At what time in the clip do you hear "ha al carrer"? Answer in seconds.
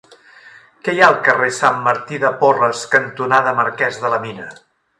1.03-1.49